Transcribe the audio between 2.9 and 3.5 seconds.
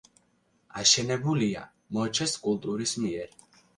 მიერ.